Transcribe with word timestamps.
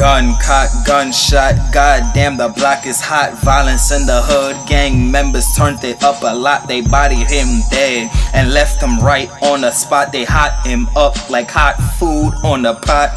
Gun 0.00 0.34
cock, 0.40 0.70
gunshot, 0.86 1.74
goddamn 1.74 2.38
the 2.38 2.48
block 2.48 2.86
is 2.86 3.02
hot. 3.02 3.36
Violence 3.44 3.92
in 3.92 4.06
the 4.06 4.22
hood, 4.24 4.56
gang 4.66 5.10
members 5.10 5.44
turned 5.54 5.84
it 5.84 6.02
up 6.02 6.22
a 6.22 6.34
lot. 6.34 6.66
They 6.66 6.80
bodied 6.80 7.28
him 7.28 7.60
dead 7.68 8.08
and 8.32 8.50
left 8.50 8.82
him 8.82 8.98
right 9.00 9.28
on 9.42 9.60
the 9.60 9.70
spot. 9.70 10.10
They 10.10 10.24
hot 10.24 10.66
him 10.66 10.88
up 10.96 11.28
like 11.28 11.50
hot 11.50 11.76
food 11.98 12.32
on 12.42 12.62
the 12.62 12.76
pot. 12.76 13.12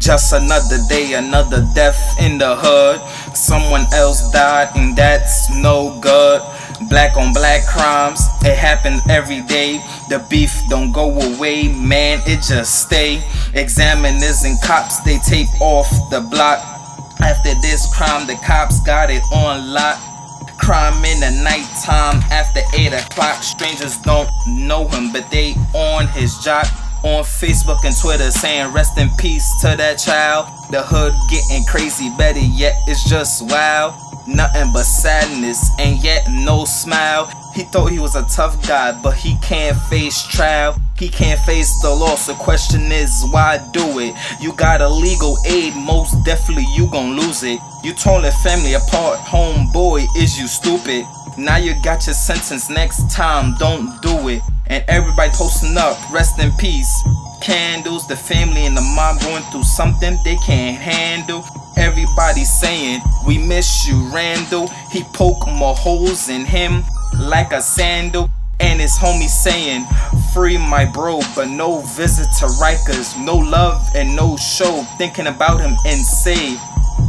Just 0.00 0.32
another 0.32 0.78
day, 0.88 1.12
another 1.14 1.64
death 1.72 2.02
in 2.20 2.38
the 2.38 2.56
hood. 2.56 2.98
Someone 3.36 3.86
else 3.94 4.28
died, 4.32 4.70
and 4.74 4.96
that's 4.96 5.48
no 5.50 6.00
good. 6.00 6.42
Black 6.88 7.16
on 7.16 7.32
black 7.32 7.66
crimes, 7.66 8.20
it 8.42 8.56
happens 8.56 9.00
every 9.08 9.42
day. 9.42 9.78
The 10.08 10.24
beef 10.30 10.52
don't 10.68 10.92
go 10.92 11.10
away, 11.20 11.68
man, 11.68 12.20
it 12.26 12.42
just 12.42 12.86
stay. 12.86 13.22
Examiners 13.54 14.44
and 14.44 14.60
cops, 14.62 15.00
they 15.00 15.18
tape 15.18 15.48
off 15.60 15.88
the 16.10 16.20
block. 16.20 16.58
After 17.20 17.54
this 17.62 17.92
crime, 17.94 18.26
the 18.26 18.36
cops 18.44 18.80
got 18.80 19.10
it 19.10 19.22
on 19.32 19.72
lock. 19.72 19.98
Crime 20.58 21.04
in 21.04 21.20
the 21.20 21.30
nighttime 21.42 22.22
after 22.30 22.60
8 22.74 22.92
o'clock. 22.92 23.42
Strangers 23.42 23.96
don't 23.98 24.28
know 24.46 24.86
him, 24.88 25.12
but 25.12 25.30
they 25.30 25.54
on 25.74 26.06
his 26.08 26.36
jock. 26.44 26.66
On 27.02 27.22
Facebook 27.22 27.84
and 27.84 27.94
Twitter 28.00 28.30
saying 28.30 28.72
rest 28.72 28.96
in 28.98 29.10
peace 29.18 29.46
to 29.60 29.76
that 29.76 29.98
child. 29.98 30.46
The 30.70 30.82
hood 30.82 31.14
getting 31.28 31.64
crazy, 31.66 32.10
better 32.16 32.40
yet, 32.40 32.76
it's 32.86 33.08
just 33.08 33.42
wild. 33.50 33.94
Nothing 34.26 34.72
but 34.72 34.84
sadness 34.84 35.70
and 35.78 36.02
yet 36.02 36.26
no 36.30 36.64
smile. 36.64 37.30
He 37.54 37.62
thought 37.62 37.92
he 37.92 37.98
was 37.98 38.16
a 38.16 38.24
tough 38.34 38.66
guy, 38.66 38.92
but 39.02 39.14
he 39.14 39.36
can't 39.38 39.76
face 39.88 40.26
trial. 40.26 40.76
He 40.98 41.08
can't 41.08 41.38
face 41.40 41.80
the 41.82 41.90
loss. 41.90 42.26
The 42.26 42.34
question 42.34 42.90
is, 42.90 43.24
why 43.30 43.58
do 43.72 43.98
it? 43.98 44.14
You 44.40 44.54
got 44.54 44.80
a 44.80 44.88
legal 44.88 45.36
aid, 45.46 45.74
most 45.76 46.24
definitely 46.24 46.66
you 46.74 46.88
gon' 46.90 47.16
lose 47.16 47.42
it. 47.42 47.60
You 47.82 47.92
torn 47.92 48.22
the 48.22 48.32
family 48.42 48.74
apart, 48.74 49.18
homeboy, 49.18 50.06
is 50.16 50.38
you 50.38 50.46
stupid? 50.46 51.04
Now 51.36 51.56
you 51.56 51.74
got 51.82 52.06
your 52.06 52.14
sentence, 52.14 52.70
next 52.70 53.10
time 53.10 53.54
don't 53.58 54.00
do 54.00 54.28
it. 54.28 54.42
And 54.68 54.82
everybody 54.88 55.30
posting 55.34 55.76
up, 55.76 55.98
rest 56.10 56.40
in 56.40 56.50
peace. 56.52 57.02
Candles, 57.42 58.08
the 58.08 58.16
family 58.16 58.64
and 58.64 58.76
the 58.76 58.80
mom 58.80 59.18
going 59.18 59.42
through 59.52 59.64
something 59.64 60.16
they 60.24 60.36
can't 60.36 60.80
handle. 60.80 61.44
Everybody 61.84 62.44
saying, 62.44 63.02
We 63.26 63.36
miss 63.36 63.86
you, 63.86 64.08
Randall. 64.08 64.68
He 64.90 65.02
poke 65.12 65.46
more 65.46 65.74
holes 65.74 66.30
in 66.30 66.46
him 66.46 66.82
like 67.20 67.52
a 67.52 67.60
sandal. 67.60 68.30
And 68.58 68.80
his 68.80 68.96
homie 68.96 69.28
saying, 69.28 69.84
Free 70.32 70.56
my 70.56 70.86
bro, 70.86 71.20
but 71.36 71.48
no 71.48 71.80
visit 71.80 72.26
to 72.38 72.46
Rikers. 72.46 73.22
No 73.22 73.36
love 73.36 73.86
and 73.94 74.16
no 74.16 74.38
show. 74.38 74.82
Thinking 74.96 75.26
about 75.26 75.60
him 75.60 75.76
and 75.84 76.00
say, 76.00 76.56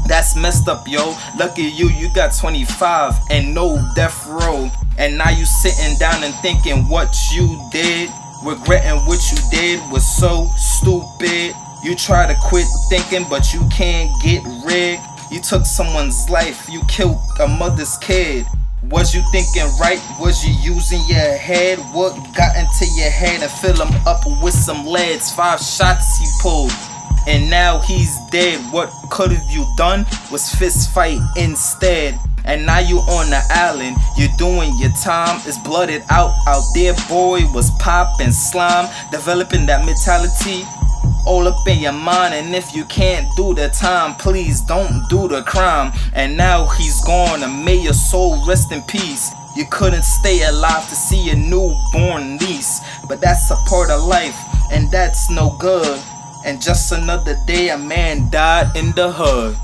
That's 0.09 0.35
messed 0.35 0.67
up, 0.67 0.89
yo. 0.89 1.15
Lucky 1.39 1.63
you, 1.63 1.87
you 1.87 2.13
got 2.13 2.35
25 2.35 3.13
and 3.31 3.55
no 3.55 3.81
death 3.95 4.27
row. 4.27 4.69
And 4.97 5.17
now 5.17 5.29
you 5.29 5.45
sitting 5.45 5.97
down 5.97 6.21
and 6.21 6.35
thinking 6.35 6.89
what 6.89 7.15
you 7.31 7.47
did. 7.71 8.09
Regretting 8.43 9.05
what 9.05 9.31
you 9.31 9.37
did 9.49 9.79
was 9.89 10.05
so 10.05 10.49
stupid. 10.57 11.55
You 11.85 11.93
try 11.93 12.25
to 12.25 12.33
quit 12.41 12.65
thinking, 12.89 13.27
but 13.29 13.53
you 13.53 13.61
can't 13.69 14.09
get 14.19 14.41
rid. 14.65 14.99
You 15.29 15.39
took 15.39 15.67
someone's 15.67 16.27
life, 16.31 16.67
you 16.67 16.81
killed 16.87 17.19
a 17.39 17.47
mother's 17.47 17.95
kid. 17.97 18.43
Was 18.89 19.13
you 19.13 19.21
thinking 19.31 19.69
right? 19.79 20.01
Was 20.19 20.43
you 20.43 20.55
using 20.73 20.99
your 21.07 21.37
head? 21.37 21.77
What 21.93 22.15
got 22.35 22.55
into 22.55 22.91
your 22.95 23.11
head 23.11 23.43
and 23.43 23.51
fill 23.51 23.79
him 23.79 23.93
up 24.07 24.23
with 24.41 24.55
some 24.55 24.87
leads? 24.87 25.31
Five 25.31 25.59
shots 25.59 26.17
he 26.17 26.25
pulled, 26.41 26.71
and 27.27 27.51
now 27.51 27.81
he's 27.81 28.17
dead. 28.31 28.59
What 28.73 28.89
could 29.11 29.31
have 29.31 29.51
you 29.51 29.71
done? 29.77 30.07
Was 30.31 30.49
fist 30.55 30.91
fight 30.91 31.19
instead. 31.37 32.17
And 32.45 32.65
now 32.65 32.79
you 32.79 32.97
on 32.97 33.29
the 33.29 33.41
island, 33.51 33.95
you're 34.17 34.35
doing 34.39 34.75
your 34.79 34.91
time. 35.03 35.39
It's 35.45 35.59
blooded 35.59 36.01
out 36.09 36.33
out 36.47 36.63
there, 36.73 36.95
boy. 37.07 37.41
Was 37.53 37.69
popping 37.77 38.31
slime, 38.31 38.89
developing 39.11 39.67
that 39.67 39.85
mentality 39.85 40.65
all 41.25 41.47
up 41.47 41.67
in 41.67 41.79
your 41.79 41.91
mind. 41.91 42.33
And 42.33 42.55
if 42.55 42.75
you 42.75 42.85
can't 42.85 43.27
do 43.35 43.53
the 43.53 43.69
time, 43.69 44.15
please 44.15 44.61
don't 44.61 45.07
do 45.09 45.27
the 45.27 45.43
crime. 45.43 45.91
And 46.13 46.37
now 46.37 46.65
he's 46.65 47.01
gone, 47.03 47.43
and 47.43 47.65
may 47.65 47.75
your 47.75 47.93
soul 47.93 48.45
rest 48.47 48.71
in 48.71 48.81
peace. 48.83 49.31
You 49.55 49.65
couldn't 49.71 50.03
stay 50.03 50.43
alive 50.43 50.87
to 50.89 50.95
see 50.95 51.29
a 51.29 51.35
newborn 51.35 52.37
niece, 52.37 52.81
but 53.07 53.21
that's 53.21 53.49
a 53.51 53.55
part 53.67 53.89
of 53.89 54.03
life, 54.03 54.37
and 54.71 54.91
that's 54.91 55.29
no 55.29 55.55
good. 55.59 56.01
And 56.45 56.61
just 56.61 56.91
another 56.91 57.37
day, 57.47 57.69
a 57.69 57.77
man 57.77 58.29
died 58.29 58.75
in 58.75 58.91
the 58.91 59.11
hood. 59.11 59.57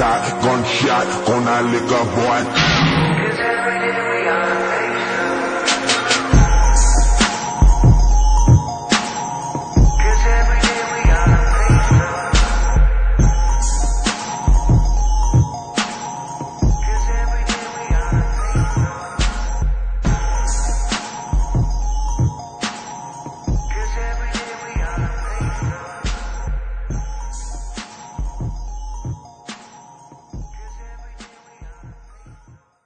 Gunshot, 0.00 1.26
gonna 1.26 1.60
lick 1.70 1.90
a 1.90 2.04
boy. 2.14 3.19